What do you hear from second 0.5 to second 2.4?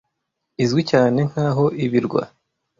izwi cyane nkaho Ibirwa